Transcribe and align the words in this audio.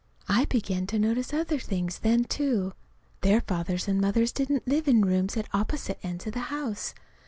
I 0.27 0.45
began 0.45 0.87
to 0.87 0.97
notice 0.97 1.31
other 1.31 1.59
things 1.59 1.99
then, 1.99 2.23
too. 2.23 2.73
Their 3.21 3.41
fathers 3.41 3.87
and 3.87 4.01
mothers 4.01 4.31
didn't 4.31 4.67
live 4.67 4.87
in 4.87 5.05
rooms 5.05 5.37
at 5.37 5.47
opposite 5.53 5.99
ends 6.03 6.25
of 6.25 6.33
the 6.33 6.39
house. 6.49 6.95